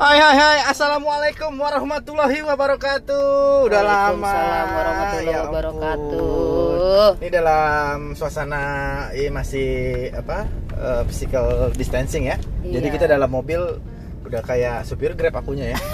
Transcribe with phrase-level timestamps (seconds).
[0.00, 0.58] Hai hai hai.
[0.64, 3.68] Assalamualaikum warahmatullahi wabarakatuh.
[3.68, 4.32] Udah lama.
[4.72, 7.20] Warahmatullahi Ya wabarakatuh.
[7.20, 8.64] Ini dalam suasana
[9.12, 9.68] ini masih
[10.16, 12.40] apa eh, Physical distancing ya.
[12.64, 12.94] Jadi Iya.
[12.96, 13.60] kita dalam mobil
[14.24, 15.78] Udah kayak supir grab akunya ya.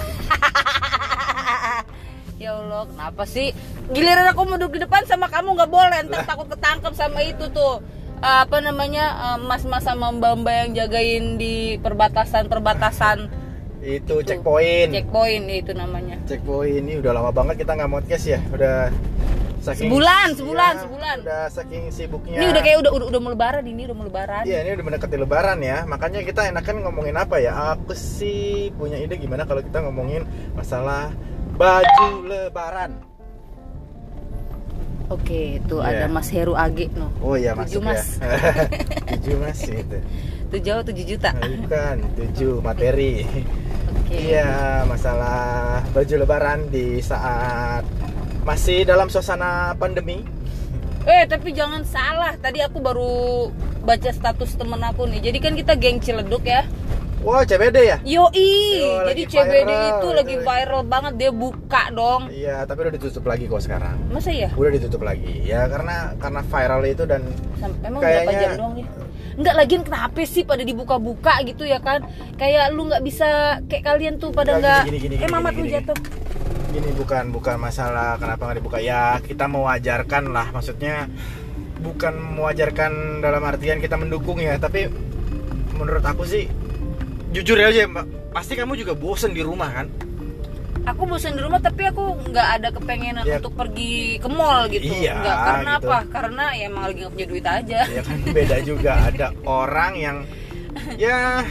[2.39, 3.51] Ya Allah, kenapa sih?
[3.91, 7.49] Giliran aku mau duduk di depan sama kamu nggak boleh, ntar takut ketangkep sama itu
[7.51, 7.81] tuh.
[8.23, 13.36] Eh, apa namanya eh, mas-mas sama mbak-mbak yang jagain di perbatasan-perbatasan
[13.77, 16.17] Itu checkpoint checkpoint itu namanya.
[16.25, 18.89] Checkpoint ini udah lama banget kita nggak podcast ya Udah
[19.57, 21.17] saking Sebulan, sebulan, Iya, sebulan.
[21.21, 24.43] Udah saking sibuknya Ini udah kayak udah udah, udah mau lebaran ini, udah mau lebaran.
[24.43, 28.97] Iya ini udah mendekati lebaran ya Makanya kita enakan ngomongin apa ya Aku sih punya
[28.97, 31.13] ide gimana kalau kita ngomongin masalah
[31.53, 32.97] baju lebaran
[35.07, 36.03] Oke, tuh Iya.
[36.03, 37.07] ada Mas Heru Age no.
[37.23, 38.19] Oh iya Tujuh, masuk Mas.
[38.19, 38.27] ya
[39.15, 39.97] Tujuh mas gitu
[40.47, 41.31] Tuh jauh 7 juta.
[41.35, 43.23] Bukan tujuh materi
[44.07, 44.31] Oke.
[44.31, 47.83] Iya masalah baju lebaran di saat
[48.41, 50.23] masih dalam suasana pandemi
[51.03, 53.47] Eh tapi jangan salah, tadi aku baru
[53.81, 55.23] baca status temen aku nih.
[55.23, 56.67] Jadi kan kita geng Ciledug ya.
[57.23, 57.97] Wow CBD ya?
[58.03, 62.27] Yoi, Yo, jadi CBD viral, itu lagi viral banget dia buka dong.
[62.27, 64.51] Iya tapi udah ditutup lagi kok sekarang Masa ya?
[64.53, 67.23] Udah ditutup lagi Ya karena karena viral itu dan
[67.57, 68.85] Sam- Emang berapa Kayaknya- jam doang nih?
[69.37, 72.01] Enggak lagian kenapa sih pada dibuka-buka gitu ya kan?
[72.35, 75.21] Kayak lu nggak bisa kayak kalian tuh pada Enggak, nggak.
[75.21, 75.97] Eh mamat gini, lu jatuh.
[76.67, 81.09] ini bukan bukan masalah kenapa nggak dibuka ya kita mewajarkan lah maksudnya
[81.81, 84.85] bukan mewajarkan dalam artian kita mendukung ya tapi
[85.73, 86.45] menurut aku sih
[87.33, 89.87] jujur aja mbak pasti kamu juga bosen di rumah kan
[90.87, 93.37] Aku bosan di rumah tapi aku nggak ada kepengenan Ya.
[93.37, 94.87] untuk pergi ke mall gitu.
[94.87, 95.83] Iya, Nggak, karena gitu.
[95.83, 95.97] apa?
[96.07, 97.79] Karena ya emang lagi nggak punya duit aja.
[97.85, 99.27] ya kan beda juga ada
[99.59, 100.17] orang yang
[100.95, 101.43] ya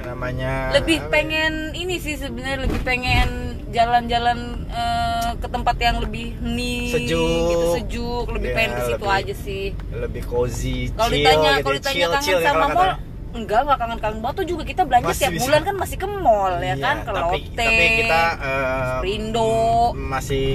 [0.00, 1.10] namanya lebih apa ya?
[1.12, 3.28] pengen ini sih sebenarnya lebih pengen
[3.68, 7.46] jalan-jalan eh, ke tempat yang lebih hening Sejuk.
[7.46, 11.70] gitu sejuk lebih Ya, pengen ke situ aja sih lebih cozy kalau ditanya gitu kalau
[11.70, 12.90] ya, ditanya chill, kangen chill ya sama mall
[13.32, 15.44] enggak enggak kangen kangen banget tuh juga kita belanja Masih setiap bisa.
[15.44, 19.52] bulan kan masih ke mall ya Iya, kan ke tapi, Lotte tapi kita eh, Sprindo.
[19.90, 20.48] m- masih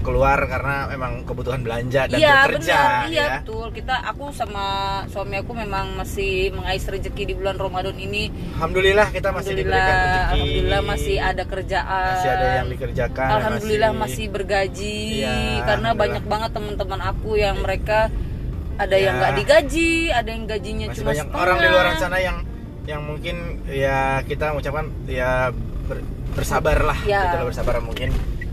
[0.00, 3.28] keluar karena memang kebutuhan belanja dan iya bekerja benar iya ya.
[3.40, 4.64] betul kita aku sama
[5.08, 10.04] suami aku memang masih mengais rezeki di bulan Ramadan ini Alhamdulillah kita masih diberikan alhamdulillah
[10.04, 10.36] rezeki.
[10.36, 16.50] alhamdulillah masih ada kerjaan masih ada yang dikerjakan Alhamdulillah masih, bergaji Iya, karena banyak banget
[16.52, 18.12] teman-teman aku yang mereka
[18.76, 19.20] ada yang Ya.
[19.20, 21.40] nggak digaji, ada yang gajinya masih cuma banyak setengah.
[21.40, 22.36] orang di luar sana yang
[22.84, 25.48] yang mungkin ya kita mengucapkan ya
[25.84, 27.32] ber- bersabar lah Ya.
[27.32, 28.10] kita bersabar mungkin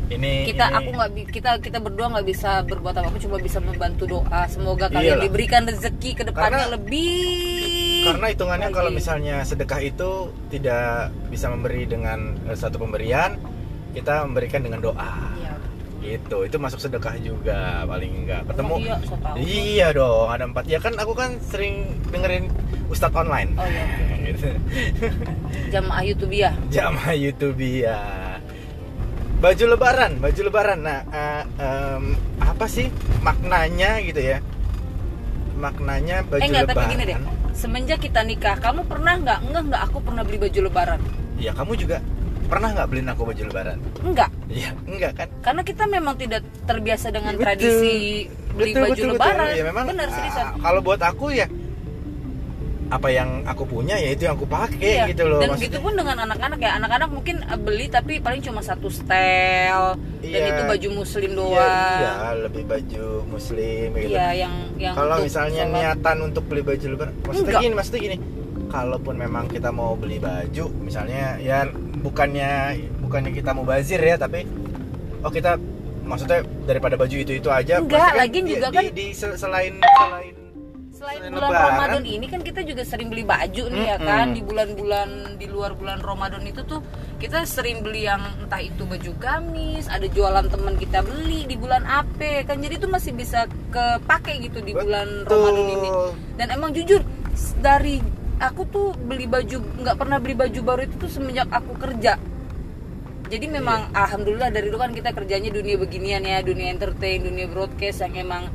[0.08, 4.04] ini Kita ini- aku nggak kita kita berdua nggak bisa berbuat apa-apa, cuma bisa membantu
[4.10, 4.44] doa.
[4.46, 5.24] Semoga kalian Iyalah.
[5.24, 8.04] diberikan rezeki ke depannya Karena- lebih.
[8.04, 8.76] karena hitungannya lagi.
[8.76, 10.12] kalau misalnya sedekah itu
[10.50, 10.90] tidak
[11.30, 13.40] bisa memberi dengan eh, satu pemberian
[13.92, 15.51] kita memberikan dengan doa Iya.
[16.02, 18.98] Itu itu masuk sedekah juga paling enggak ketemu Emang iya,
[19.46, 22.50] iya dong ada empat ya kan aku kan sering dengerin
[22.90, 23.86] ustadz online Oh iya.
[24.28, 24.50] gitu.
[25.70, 26.52] Jamaah YouTube ya.
[26.70, 28.02] jamaah YouTube ya
[29.38, 32.90] baju lebaran baju lebaran nah eh, em, apa sih
[33.22, 34.38] maknanya gitu ya
[35.58, 37.18] maknanya baju eh enggak, lebaran tapi gini deh.
[37.52, 39.40] Semenjak kita nikah, kamu pernah nggak?
[39.46, 41.00] Enggak enggak, aku pernah beli baju lebaran.
[41.38, 41.98] ya kamu juga
[42.52, 44.30] pernah nggak beliin aku baju lebaran Enggak.
[44.46, 45.28] Iya, enggak kan?
[45.40, 47.46] Karena kita memang tidak terbiasa dengan Betul.
[47.48, 47.96] tradisi
[48.52, 49.16] beli Betul, baju betul, betul.
[49.16, 49.48] lebaran.
[49.56, 50.44] Ya memang Benar seriusan.
[50.44, 51.48] ah, kalau buat aku ya
[52.92, 55.04] apa yang aku punya ya itu yang aku pakai Iya.
[55.08, 55.40] gitu loh.
[55.40, 56.72] Dan Maksudnya- gitu pun dengan anak-anak ya.
[56.76, 60.48] Anak-anak mungkin eh, beli tapi paling cuma satu setel dan Iya.
[60.52, 61.96] itu baju muslim Iya, doang.
[61.98, 62.14] iya,
[62.44, 64.12] lebih baju muslim gitu.
[64.12, 65.76] Iya, yang yang Kalau misalnya sholat.
[65.96, 67.62] niatan untuk beli baju lebaran, maksudnya Enggak.
[67.64, 68.18] gini, maksudnya gini.
[68.72, 71.68] Kalaupun memang kita mau beli baju, misalnya ya
[72.00, 74.48] bukannya bukannya kita mau bazir ya, tapi
[75.20, 75.60] oh kita
[76.02, 77.78] maksudnya daripada baju itu itu aja.
[77.78, 80.36] Enggak, lagian di- juga di- kan- di, se- selain selain
[80.92, 81.70] Selain bulan lebaran.
[81.74, 84.06] Ramadan ini kan kita juga sering beli baju nih ya Mm-mm.
[84.06, 86.78] kan di bulan-bulan di luar bulan Ramadan itu tuh
[87.18, 91.82] kita sering beli yang entah itu baju gamis, ada jualan teman kita beli di bulan
[91.84, 95.42] AP kan jadi itu masih bisa kepake gitu di bulan Betul.
[95.42, 95.90] Ramadan ini.
[96.38, 97.02] Dan emang jujur
[97.58, 97.98] dari
[98.42, 102.18] aku tuh beli baju nggak pernah beli baju baru itu tuh semenjak aku kerja.
[103.32, 104.04] Jadi memang Iya.
[104.04, 108.52] alhamdulillah dari dulu kan kita kerjanya dunia beginian ya, dunia entertain, dunia broadcast yang emang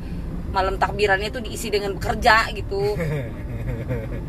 [0.53, 2.93] malam takbirannya tuh diisi dengan bekerja gitu.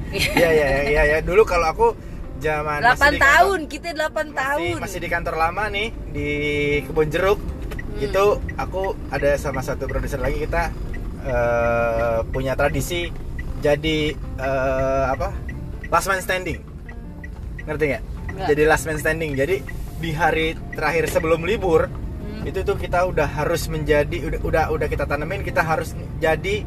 [0.08, 1.18] Iya iya iya ya.
[1.20, 1.86] Dulu kalau aku
[2.40, 4.76] zaman 8 masih tahun, kita 8 kantor, masih, tahun.
[4.80, 6.28] masih di kantor lama nih di
[6.88, 7.36] kebun jeruk.
[7.36, 8.04] Hmm.
[8.08, 8.24] Itu
[8.56, 10.72] aku ada sama satu produser lagi kita
[11.28, 13.12] eh, punya tradisi
[13.60, 15.28] jadi eh, apa?
[15.88, 16.60] Last man standing.
[17.60, 18.02] Ngerti nggak?
[18.46, 19.64] Jadi last man standing jadi
[19.98, 22.44] di hari terakhir sebelum libur Hmm.
[22.44, 26.62] itu tuh kita udah harus menjadi udah udah udah kita tanemin kita harus jadi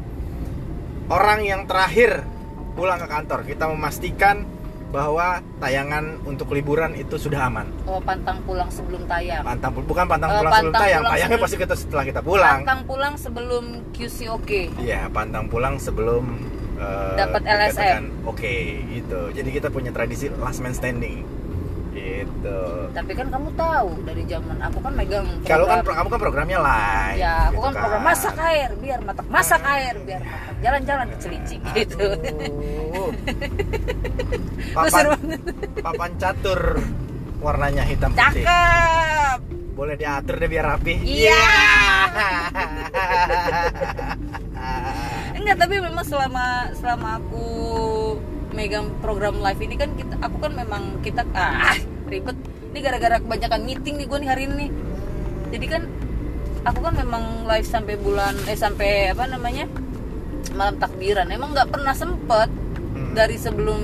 [1.08, 2.26] orang yang terakhir
[2.72, 4.44] pulang ke kantor kita memastikan
[4.90, 9.40] bahwa tayangan untuk liburan itu sudah aman Oh, pantang pulang sebelum tayang.
[9.40, 12.20] pantang bukan pantang Eh, pulang sebelum pantang tayang pulang tayangnya sebelum- pasti kita setelah kita
[12.20, 14.60] pulang Pantang pulang sebelum QC oke.
[14.78, 16.24] iya pantang pulang sebelum
[16.82, 18.02] eh, Dapat LSM.
[18.26, 18.54] oke
[18.90, 19.20] gitu.
[19.30, 21.22] Jadi kita punya tradisi last man standing.
[21.92, 22.60] Gitu.
[22.96, 27.20] Tapi kan kamu tahu dari zaman aku kan megang kalau kan kamu kan programnya live
[27.20, 31.16] ya aku gitu kan program masak air biar matak masak air biar matak jalan-jalan ke
[31.20, 32.00] Celincing gitu.
[34.72, 35.04] Papan,
[35.84, 36.80] papan catur
[37.44, 38.40] warnanya hitam putih.
[38.40, 39.38] Cakep.
[39.72, 40.94] boleh diatur deh biar rapi.
[41.00, 41.44] Iya.
[45.42, 47.46] Enggak, tapi memang selama selama aku
[48.54, 51.74] megang program live ini kan kita aku kan memang kita ah
[52.06, 52.38] ribet.
[52.70, 54.66] Ini gara-gara kebanyakan meeting nih gue nih hari ini.
[55.50, 55.82] Jadi kan
[56.62, 59.66] aku kan memang live sampai bulan eh sampai apa namanya?
[60.54, 61.26] malam takbiran.
[61.32, 62.46] Emang nggak pernah sempet
[62.92, 63.16] Hmm.
[63.16, 63.80] dari sebelum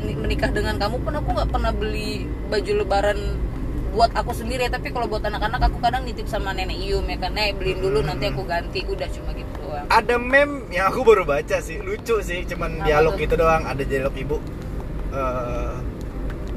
[0.00, 3.18] ni- menikah dengan kamu pun aku nggak pernah beli baju lebaran
[3.90, 7.34] buat aku sendiri tapi kalau buat anak-anak aku kadang nitip sama nenek Iyum ya kan
[7.34, 9.86] nek beliin dulu nanti aku ganti udah cuma gitu doang.
[9.88, 13.20] Ada meme yang aku baru baca sih lucu sih cuman Apa dialog tuh?
[13.20, 13.62] gitu doang.
[13.62, 14.38] Ada dialog ibu.
[15.08, 15.74] Eh,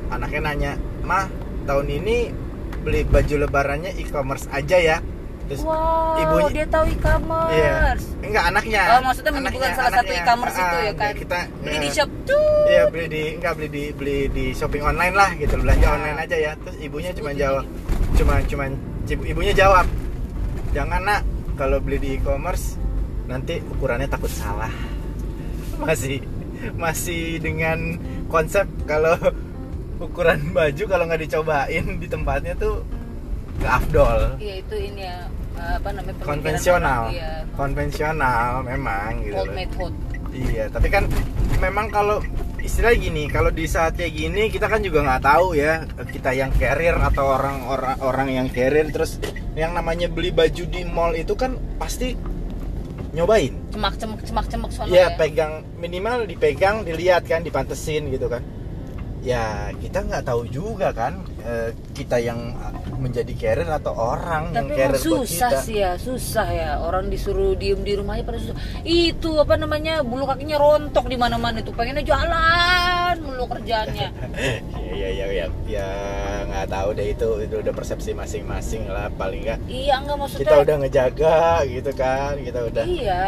[0.09, 0.71] anaknya nanya
[1.01, 1.25] mah
[1.63, 2.17] tahun ini
[2.79, 4.97] beli baju lebarannya e-commerce aja ya?
[5.45, 6.93] Terus wow ibunya- dia tahu iya.
[6.93, 8.05] e-commerce.
[8.19, 8.81] Enggak anaknya.
[8.87, 10.21] Oh maksudnya Anaknya- salah satu anaknya.
[10.21, 11.13] e-commerce Ah, itu ya kan?
[11.17, 14.83] kita beli eh, di shop tuh Iya beli di enggak beli di beli di shopping
[14.83, 15.95] online lah gitu belanja Ah.
[15.95, 16.51] online aja ya.
[16.55, 17.65] Terus ibunya cuma jawab
[18.13, 18.63] cuma cuma
[19.03, 19.85] ibu- ibunya jawab
[20.69, 21.21] jangan nak.
[21.55, 22.78] Kalau beli di e-commerce
[23.29, 24.73] nanti ukurannya takut salah.
[25.77, 26.25] Masih
[26.75, 29.15] masih dengan konsep kalau
[30.03, 32.81] ukuran baju kalau nggak dicobain di tempatnya tuh
[33.61, 34.19] nggak afdol.
[34.41, 35.17] Iya itu ini ya
[35.59, 37.01] apa namanya konvensional.
[37.13, 38.65] iya konvensional.
[38.65, 39.93] Memang gitu old hot
[40.29, 41.09] Iya, tapi kan
[41.57, 42.21] memang kalau
[42.61, 46.53] istilah gini, kalau di saat kayak gini kita kan juga nggak tahu ya kita yang
[46.53, 49.17] carrier atau orang-orang orang yang carrier terus
[49.57, 52.13] yang namanya beli baju di mall itu kan pasti
[53.13, 53.53] nyobain.
[53.73, 58.43] cemak cemak cemak cemak sono Iya, ya pegang minimal dipegang, dilihat kan, dipantesin gitu kan.
[59.25, 62.55] Ya kita nggak tahu juga kan eh, kita yang
[62.99, 65.63] menjadi carrier atau orang yang tapi carrier emang buat susah kita.
[65.63, 66.71] sih ya susah ya.
[66.83, 68.57] Orang disuruh diem di rumahnya pada susah.
[68.83, 74.09] Itu apa namanya bulu kakinya rontok di mana mana itu pengennya jalan mulu kerjaannya
[74.99, 75.45] Iya iya iya.
[75.65, 75.89] Ya
[76.45, 79.59] nggak tahu deh itu itu udah persepsi masing-masing lah paling nggak.
[79.71, 82.83] Iya enggak maksudnya kita udah ngejaga gitu kan kita udah.
[82.83, 83.23] Iya.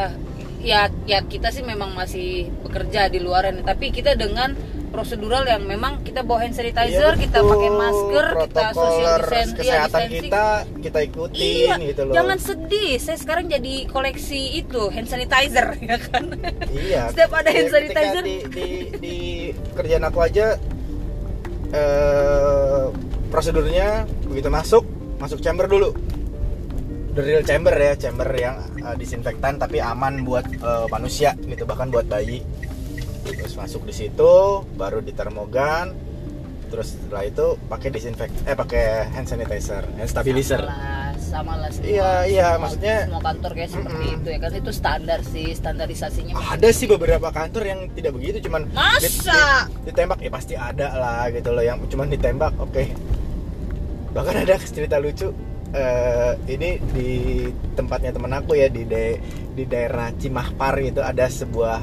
[0.62, 4.54] Ya ya kita sih memang masih bekerja di luaran tapi kita dengan
[4.92, 9.88] prosedural yang memang kita bawa hand sanitizer Iya, kita pakai masker kita social distancing kesehatan
[10.04, 10.22] distancing.
[10.22, 10.46] kita
[10.84, 12.92] kita ikutin Iya, gitu loh jangan sedih.
[12.98, 16.24] Saya sekarang jadi koleksi itu hand sanitizer ya kan.
[16.70, 18.22] iya Setiap ada hand sanitizer.
[18.22, 18.68] di, di,
[18.98, 19.16] di
[19.72, 20.60] kerjaan aku aja
[21.72, 22.86] eh,
[23.28, 23.88] prosedurnya
[24.26, 24.84] begitu masuk
[25.18, 25.96] masuk chamber dulu
[27.12, 31.88] the real chamber ya chamber yang eh, disinfektan tapi aman buat eh, manusia gitu bahkan
[31.88, 32.44] buat bayi
[33.24, 34.34] terus masuk di situ
[34.74, 35.94] baru di termogan
[36.68, 40.64] terus setelah itu pakai disinfekt eh pakai hand sanitizer hand stabilizer
[41.22, 41.88] Sama lah, semua.
[41.88, 44.16] Iya, iya, semua- maksudnya- semua kantor kayak seperti Mm-mm.
[44.18, 46.34] itu ya kan itu standar sih, standarisasinya.
[46.36, 49.00] ada sih beberapa kantor yang tidak begitu cuman Masa?
[49.00, 52.84] di- di- ditembak ya pasti ada lah gitu loh yang cuman ditembak oke
[54.12, 55.32] bahkan ada cerita lucu
[55.72, 57.10] eh, ini di
[57.74, 61.80] tempatnya temen aku ya di da- di daerah Cimahpar gitu ada sebuah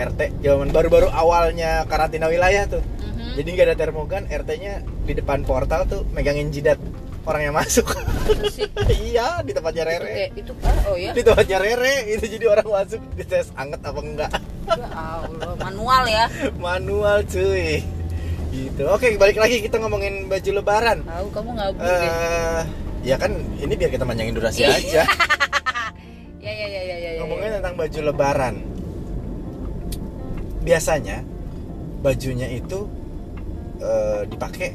[0.00, 3.34] RT zaman baru-baru awalnya karantina wilayah tuh Mhm.
[3.34, 6.78] jadi nggak ada termogan RT-nya di depan portal tuh megangin jidat
[7.24, 7.84] orang yang masuk
[9.02, 11.10] iya di tempatnya Itu Rere itu ah, oh ya.
[11.12, 14.30] di tempatnya Rere itu jadi orang masuk dites anget apa enggak
[14.68, 16.24] Ya Allah, manual ya.
[16.62, 17.80] manual cuy
[18.48, 22.00] gitu oke balik lagi kita ngomongin baju lebaran Tahu kamu ngabur deh.
[22.00, 22.62] eh
[23.02, 24.72] ya kan ini biar kita panjangin durasi Iya.
[24.72, 25.02] aja
[26.38, 27.10] Ya ya ya ya ya.
[27.10, 27.54] ya, ngomongin ya.
[27.60, 28.54] tentang baju lebaran
[30.62, 31.22] biasanya
[32.02, 32.86] bajunya itu
[33.82, 34.74] eh, dipakai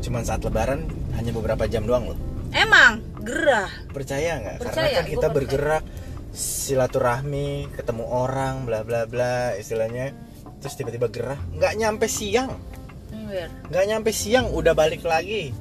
[0.00, 2.18] cuman saat lebaran hanya beberapa jam doang loh.
[2.50, 3.04] Emang?
[3.20, 3.68] Gerah.
[3.92, 4.56] percaya nggak?
[4.64, 5.36] Karena kan kita percaya.
[5.36, 5.84] bergerak
[6.32, 10.16] silaturahmi ketemu orang bla bla bla istilahnya.
[10.60, 11.40] Terus tiba-tiba gerah.
[11.52, 12.56] Nggak nyampe siang.
[13.68, 15.52] Nggak nyampe siang udah balik lagi.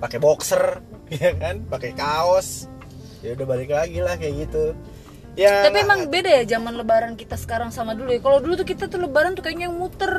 [0.00, 0.80] Pakai boxer
[1.22, 1.62] ya kan?
[1.68, 2.66] Pakai kaos.
[3.20, 4.74] Ya udah balik lagi lah kayak gitu
[5.32, 8.20] ya Tapi emang beda ya zaman lebaran kita sekarang sama dulu ya.
[8.20, 10.12] Kalau dulu tuh kita tuh lebaran tuh kayaknya yang muter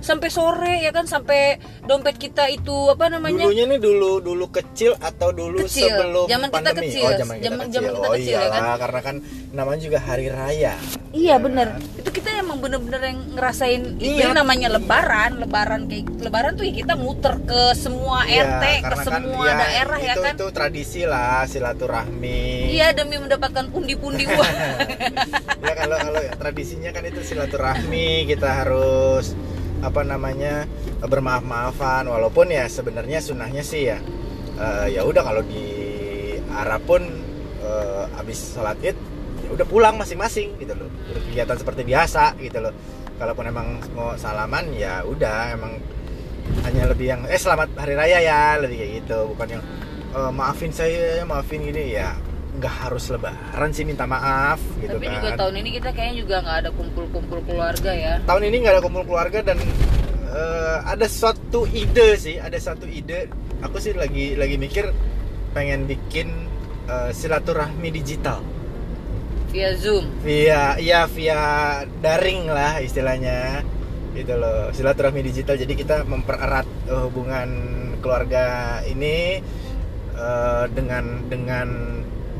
[0.00, 3.46] sampai sore ya kan sampai dompet kita itu apa namanya?
[3.46, 5.86] Dulunya nih dulu dulu kecil atau dulu Kecil.
[5.86, 6.86] sebelum Zaman kita pandemi?
[6.90, 7.04] kecil.
[7.04, 7.74] Oh, zaman kita Zaman- kecil.
[7.74, 8.60] zaman kita oh, kecil, ya kan?
[8.60, 9.16] iyalah, karena kan
[9.50, 10.74] namanya juga hari raya.
[11.08, 11.68] Iya Ya bener.
[11.72, 11.82] kan?
[11.96, 14.28] Itu kita emang bener-bener yang ngerasain itu Iya.
[14.28, 15.38] yang namanya lebaran.
[15.38, 19.54] Lebaran kayak lebaran tuh ya kita muter ke semua Iya, RT, ke kan, semua ya,
[19.56, 20.34] daerah ya itu, kan.
[20.36, 22.68] Itu tradisi lah silaturahmi.
[22.68, 24.47] Iya demi mendapatkan pundi-pundi uang.
[25.68, 29.32] ya kalau kalau tradisinya kan itu silaturahmi kita harus
[29.78, 30.66] apa namanya
[31.00, 32.10] bermaaf-maafan.
[32.10, 33.98] Walaupun ya sebenarnya sunnahnya sih ya
[34.58, 35.64] eh, ya udah kalau di
[36.50, 37.02] Arab pun
[37.62, 38.96] eh, habis sholat id
[39.46, 40.90] ya udah pulang masing-masing gitu loh.
[41.30, 42.74] Kegiatan seperti biasa gitu loh.
[43.18, 45.78] Kalaupun emang mau salaman ya udah emang
[46.64, 49.18] hanya lebih yang eh selamat hari raya ya lebih kayak gitu.
[49.34, 49.62] Bukan yang
[50.08, 52.16] "Eh, maafin saya maafin gini ya
[52.58, 56.36] nggak harus lebaran sih minta maaf gitu Tapi kan juga tahun ini kita kayaknya juga
[56.42, 58.14] nggak ada kumpul-kumpul keluarga ya.
[58.26, 59.58] tahun ini nggak ada kumpul keluarga dan
[60.34, 63.30] eh, ada suatu ide sih ada satu ide
[63.62, 64.90] aku sih lagi lagi mikir
[65.54, 66.28] pengen bikin
[66.90, 68.42] eh, silaturahmi digital
[69.48, 70.04] Via Zoom.
[70.20, 71.40] via ya via
[72.04, 73.64] daring lah istilahnya
[74.12, 77.48] gitu loh silaturahmi digital jadi kita mempererat eh, hubungan
[78.04, 79.40] keluarga ini
[80.12, 81.68] eh, dengan dengan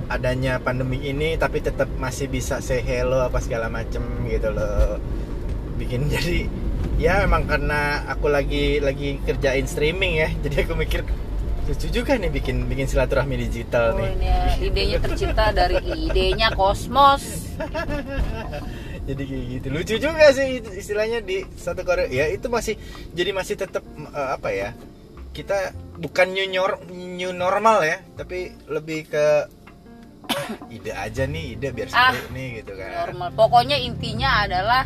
[0.08, 4.96] adanya pandemi ini tapi tetap masih bisa say hello apa segala macem gitu loh.
[5.76, 6.48] Bikin jadi
[6.98, 11.02] ya emang karena aku lagi lagi kerjain streaming ya jadi aku mikir
[11.68, 14.24] lucu juga nih bikin bikin silaturahmi digital Oh, nih.
[14.24, 15.76] ya, idenya tercipta dari
[16.08, 17.52] idenya Kosmos.
[19.08, 19.66] jadi kayak gitu.
[19.68, 22.08] Lucu juga sih istilahnya di satu Korea.
[22.08, 22.80] Ya itu masih
[23.12, 24.72] jadi masih tetap eh, apa ya
[25.36, 29.46] kita bukan new, nor- new normal ya tapi lebih ke
[30.76, 33.28] ide aja nih ide biar Ah, seru nih gitu kan Normal.
[33.35, 34.83] Pokoknya intinya adalah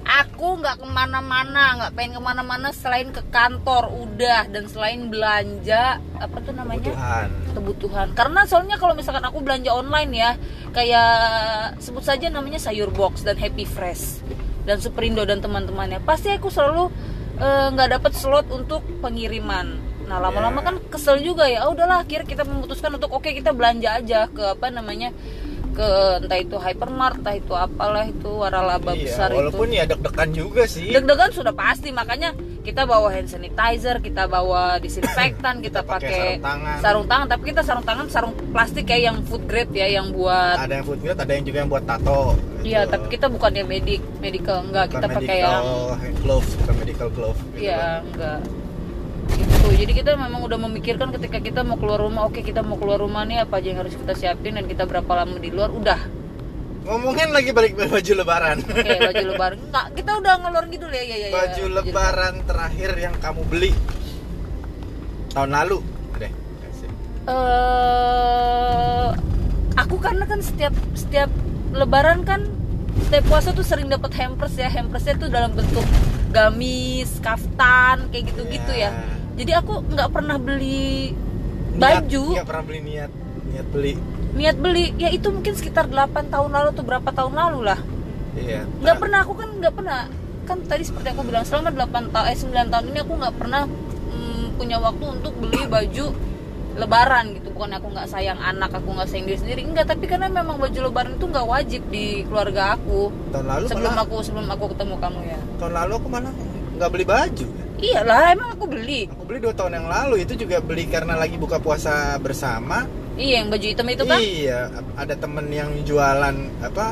[0.00, 6.02] aku nggak ke mana-mana, nggak pengen ke mana-mana selain ke kantor udah dan selain belanja
[6.18, 8.08] apa tuh namanya kebutuhan kebutuhan.
[8.18, 10.30] Karena soalnya kalau misalkan aku belanja online ya,
[10.74, 11.10] kayak
[11.78, 14.24] sebut saja namanya sayur box dan Happy Fresh
[14.66, 16.90] dan Superindo dan teman-temannya, pasti aku selalu
[17.38, 19.89] eh, nggak dapat slot untuk pengiriman.
[20.10, 20.66] Nah lama-lama Ya.
[20.66, 21.62] kan kesel juga ya.
[21.62, 25.14] Ah, udahlah, akhirnya kita memutuskan untuk oke kita belanja aja ke apa namanya
[25.70, 25.86] ke
[26.18, 29.78] entah itu hypermart, entah itu apalah itu waralaba iya, besar walaupun itu.
[29.78, 35.54] ya deg-degan juga sih Deg-degan sudah pasti, makanya kita bawa hand sanitizer, kita bawa disinfektan,
[35.64, 36.76] kita, Kita pakai sarung tangan.
[36.82, 40.58] sarung tangan, tapi kita sarung tangan sarung plastik kayak yang food grade ya, yang buat
[40.58, 42.90] ada yang food grade ada yang juga yang buat tato Iya, gitu.
[42.90, 45.64] tapi kita bukan yang medik, medical enggak, Bukan kita pakai yang
[46.20, 47.62] gloves bukan medical glove gitu kan.
[47.62, 48.40] Iya, enggak.
[49.60, 49.84] Gitu.
[49.84, 53.22] Jadi kita memang udah memikirkan ketika kita mau keluar rumah, oke kita mau keluar rumah
[53.24, 56.00] nih apa aja yang harus kita siapin dan kita berapa lama di luar, udah.
[56.80, 59.58] ngomongin lagi balik baju lebaran Oke, baju lebaran.
[59.68, 61.28] Enggak, kita udah ngeluar gitu ya, ya, ya.
[61.28, 61.36] ya.
[61.36, 63.72] baju lebaran terakhir yang kamu beli
[65.30, 65.78] tahun lalu
[66.16, 66.32] deh
[67.28, 69.08] eh
[69.76, 71.28] aku karena kan setiap setiap
[71.70, 72.48] lebaran kan
[73.06, 75.84] setiap puasa tuh sering dapat hampers ya hampersnya tuh dalam bentuk
[76.32, 78.88] gamis kaftan kayak gitu-gitu Ya.
[78.88, 81.16] ya jadi aku nggak pernah beli
[81.80, 82.24] baju.
[82.36, 83.10] nggak pernah beli niat
[83.48, 83.92] niat beli.
[84.36, 87.80] Niat beli ya itu mungkin sekitar 8 tahun lalu tuh berapa tahun lalu lah.
[88.36, 88.68] Iya.
[88.84, 90.00] Nggak pernah aku kan nggak pernah.
[90.44, 93.62] Kan tadi seperti aku bilang selama 8 tahun eh 9 tahun ini aku nggak pernah
[94.12, 96.06] mm, punya waktu untuk beli baju
[96.76, 97.48] lebaran gitu.
[97.56, 99.60] Bukan aku nggak sayang anak aku nggak sayang diri sendiri.
[99.64, 103.08] Enggak tapi karena memang baju lebaran itu nggak wajib di keluarga aku.
[103.32, 105.40] Tahun lalu sebelum malah aku sebelum aku ketemu kamu ya.
[105.56, 106.32] Tahun lalu aku malah
[106.76, 107.48] nggak beli baju
[107.80, 109.08] iyalah emang aku beli.
[109.08, 112.84] Aku beli dua tahun yang lalu itu juga beli karena lagi buka puasa bersama.
[113.16, 116.86] Iya yang baju hitam itu kan iya ada temen yang jualan apa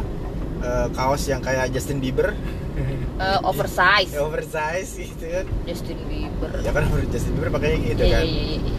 [0.61, 2.33] eh, kaos yang kayak Justin Bieber.
[3.18, 4.14] Eh, oversize.
[4.14, 5.42] Oversize gitu kan.
[5.66, 6.54] Justin Bieber.
[6.62, 8.23] Ya kan Justin Bieber pakainya gitu Iya, kan.
[8.23, 8.75] iya, iya, iya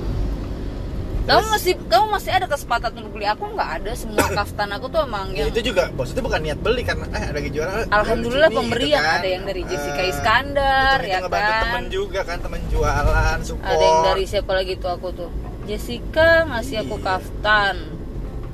[1.30, 3.26] kamu masih kamu masih ada kesempatan untuk beli?
[3.30, 3.92] Aku nggak ada.
[3.94, 7.06] Semua kaftan aku tuh emang ya, yang itu juga bos itu bukan niat beli karena
[7.14, 8.98] eh ada juara alhamdulillah gitu pemberian.
[8.98, 9.20] gitu kan.
[9.22, 11.62] ada yang dari Jessica eh, Iskandar itu, ya itu kan?
[11.62, 13.70] teman juga kan teman jualan support.
[13.70, 15.30] Ada yang dari siapa lagi tuh aku tuh?
[15.70, 17.06] Jessica ngasih aku iya.
[17.06, 17.76] kaftan.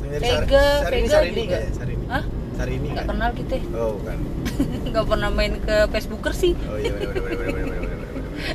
[0.05, 1.95] Vega Vega juga Sari
[2.55, 3.05] hari ini nggak?
[3.07, 3.15] Kan?
[3.15, 3.55] kenal kita.
[3.75, 4.19] Oh kan
[4.91, 6.53] nggak pernah main ke Facebooker sih.
[6.67, 6.91] Oh iya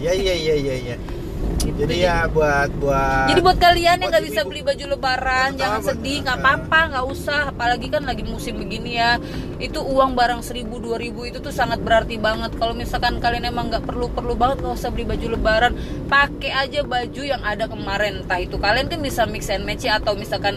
[0.01, 0.55] iya iya iya iya iya.
[0.57, 0.97] iya, iya
[1.61, 1.77] Gitu.
[1.85, 5.61] jadi ya buat buat Jadi buat kalian yang buat nggak bisa beli baju lebaran, Yang
[5.61, 7.41] jangan pertama, sedih, nggak apa-apa, nggak usah.
[7.53, 9.21] Apalagi kan lagi musim begini ya.
[9.61, 12.57] Itu uang barang seribu dua ribu itu tuh sangat berarti banget.
[12.57, 15.73] Kalau misalkan kalian emang nggak perlu perlu banget nggak usah beli baju lebaran,
[16.09, 18.25] pakai aja baju yang ada kemarin.
[18.25, 20.57] Entah itu kalian kan bisa mix and match ya, atau misalkan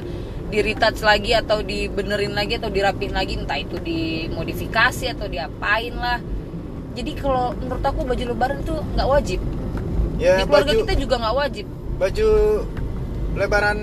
[0.54, 6.22] di retouch lagi atau dibenerin lagi atau dirapihin lagi entah itu dimodifikasi atau diapain lah
[6.94, 9.42] jadi kalau menurut aku baju lebaran itu nggak wajib
[10.24, 11.66] ya di keluarga baju kita juga nggak wajib.
[12.00, 12.30] baju
[13.36, 13.80] lebaran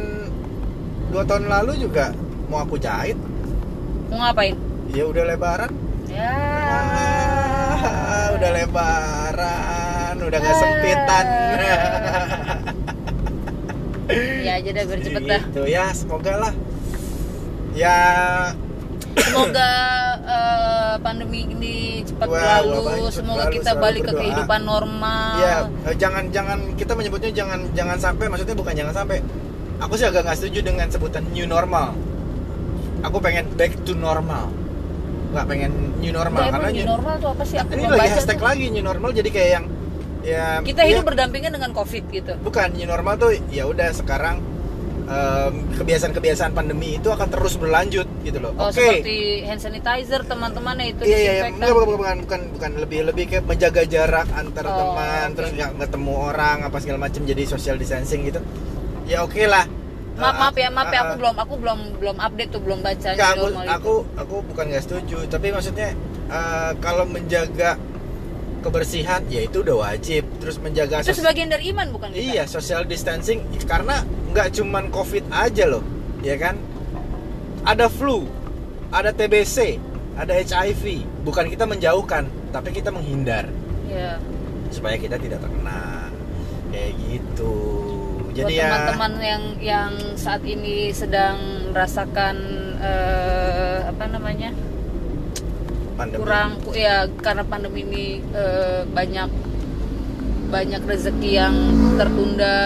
[1.12, 2.16] dua tahun lalu juga
[2.48, 3.18] mau aku jahit.
[4.08, 4.56] Mau ngapain?
[4.90, 5.70] Ya udah lebaran.
[6.10, 6.34] Ya.
[7.70, 11.26] Ah, udah lebaran udah nggak sempitan.
[14.42, 15.42] Ya aja dah biar cepet dah.
[15.54, 16.54] Gitu ya semoga lah.
[17.78, 17.98] Ya.
[19.14, 19.70] Semoga
[20.90, 24.20] eh, pandemi ini cepat Wah, berlalu cepat semoga berlalu, kita balik ke berdoa.
[24.20, 25.32] kehidupan normal.
[25.36, 25.56] Ya
[25.94, 29.18] jangan jangan kita menyebutnya jangan jangan sampai maksudnya bukan jangan sampai.
[29.80, 31.96] Aku sih agak nggak setuju dengan sebutan new normal.
[33.00, 34.52] Aku pengen back to normal.
[35.30, 37.56] Nggak pengen new normal Nah, karena new new- normal tuh apa sih?
[37.56, 38.44] Aku ini lagi hashtag tuh.
[38.44, 39.64] lagi new normal jadi kayak yang
[40.20, 42.32] ya kita ya, hidup berdampingan dengan covid gitu.
[42.40, 44.44] Bukan new normal tuh ya udah sekarang
[45.74, 51.02] kebiasaan-kebiasaan pandemi itu akan terus berlanjut gitu loh oh oke seperti hand sanitizer teman-temannya itu
[51.02, 51.44] Iya, iya, iya.
[51.50, 55.34] Enggak, bukan, bukan, bukan, bukan lebih lebih kayak menjaga jarak antar Oh, teman, oke.
[55.40, 58.40] terus nggak ketemu orang apa segala macam jadi social distancing gitu.
[59.04, 59.66] Ya oke lah.
[60.20, 63.30] maaf maaf ya maaf ya aku belum aku belum belum update tuh belum baca Nggak,
[63.40, 65.96] aku, aku aku bukan nggak setuju, tapi maksudnya
[66.28, 67.80] uh, kalau menjaga
[68.60, 70.24] kebersihan ya itu udah wajib.
[70.38, 75.32] Terus menjaga itu sebagian dari iman bukan kita Iya, social distancing karena nggak cuman COVID
[75.32, 75.82] aja loh,
[76.20, 76.56] ya kan?
[77.64, 78.24] Ada flu,
[78.88, 79.76] ada TBC,
[80.16, 81.04] ada HIV.
[81.24, 83.48] Bukan kita menjauhkan, tapi kita menghindar
[83.84, 84.16] Iya.
[84.70, 86.08] supaya kita tidak terkena.
[86.70, 87.54] Kayak gitu.
[88.30, 92.36] buat Jadi ya teman-teman yang yang saat ini sedang merasakan
[92.78, 94.54] eh, apa namanya
[96.00, 96.18] pandemi.
[96.18, 99.28] kurang ya karena pandemi ini eh, banyak
[100.50, 101.54] banyak rezeki yang
[101.94, 102.58] tertunda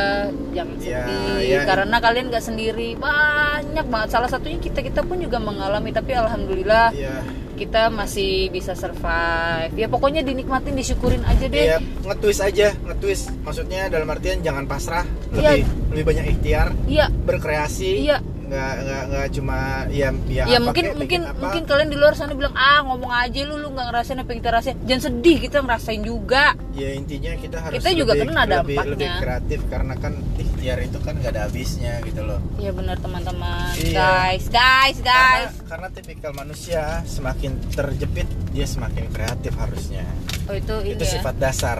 [0.57, 1.61] jangan Ya, sedih ya.
[1.67, 6.97] karena kalian nggak sendiri banyak banget salah satunya kita kita pun juga mengalami tapi alhamdulillah
[6.97, 7.21] Iya,
[7.55, 13.31] kita masih bisa survive ya pokoknya dinikmatin disyukurin aja deh iya, nge-twist aja, nge-twist.
[13.45, 15.53] Maksudnya dalam artian jangan pasrah, Iya.
[15.53, 17.91] lebih lebih banyak ikhtiar, iya berkreasi.
[18.03, 18.19] Iya.
[18.45, 21.41] Nggak nggak nggak cuma ya ya, ya apa mungkin kek, mungkin apa.
[21.41, 24.41] mungkin kalian di luar sana bilang ah ngomong aja lu lu nggak ngerasain apa yang
[24.45, 24.77] kita rasain.
[24.85, 26.45] Jangan sedih kita ngerasain juga.
[26.75, 28.93] Ya intinya kita harus Kita juga lebih, kena lebih, dampaknya.
[28.93, 32.39] lebih kreatif karena kan ikhtiar itu kan gak ada habisnya gitu loh.
[32.59, 33.73] Ya benar teman-teman.
[33.79, 33.95] Iya.
[33.95, 35.55] guys guys guys.
[35.55, 40.05] karena, karena tipikal manusia semakin terjepit dia semakin kreatif harusnya.
[40.51, 41.11] Oh itu ini itu ya.
[41.19, 41.79] sifat dasar.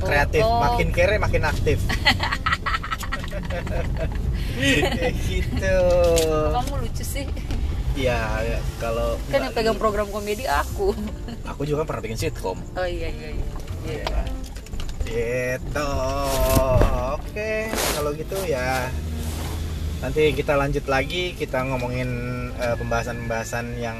[0.00, 0.40] Oh, kreatif.
[0.40, 0.64] oh.
[0.64, 1.76] makin kere makin aktif
[4.58, 5.78] kayak gitu.
[6.54, 7.26] Kamu lucu sih.
[7.98, 10.94] Ya ya, kalau kan yang pegang program komedi aku.
[11.44, 12.58] Aku juga pernah bikin sitkom.
[12.78, 13.46] Oh iya iya iya.
[13.84, 14.04] Iya.
[14.06, 14.22] Iya.
[15.58, 15.90] Gitu.
[17.18, 18.86] Oke, kalau gitu ya.
[20.00, 22.08] Nanti kita lanjut lagi kita ngomongin
[22.56, 23.98] eh, pembahasan-pembahasan yang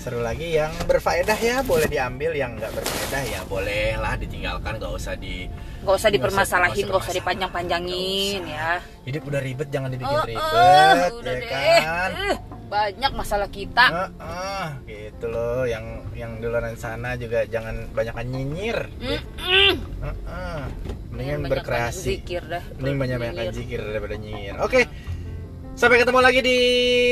[0.00, 1.60] seru lagi yang berfaedah ya.
[1.62, 5.46] Boleh diambil yang nggak berfaedah ya boleh lah ditinggalkan nggak usah di
[5.88, 11.16] nggak usah dipermasalahin nggak usah dipanjang-panjangin ya hidup udah ribet jangan dibikin Oh, ribet oh,
[11.18, 12.36] udah ya deh kan Eh,
[12.68, 15.80] banyak masalah kita Heeh, gitu loh yang
[16.12, 19.72] yang di luar sana juga jangan banyakan nyinyir Mm-mm.
[20.04, 20.60] Heeh.
[21.08, 23.56] mendingan berkreasi zikir dah Mending banyak-banyakan Zikir.
[23.56, 24.54] zikir daripada nyinyir.
[24.60, 24.84] Oke.
[25.72, 26.58] Sampai ketemu lagi di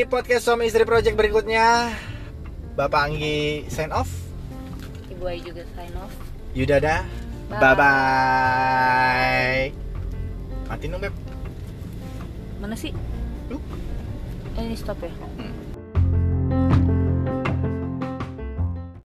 [0.05, 1.91] podcast suami istri project berikutnya.
[2.75, 4.13] Bapak Anggi sign off.
[5.09, 6.13] ibu Ayu juga sign off
[6.53, 7.03] Yudada.
[7.49, 7.59] Bye.
[7.59, 9.65] Bye bye.
[10.67, 11.15] Mati dong, Beb.
[12.57, 12.91] mana sih
[13.47, 13.61] Lu.
[14.53, 15.53] eh ini stop ya Hmm.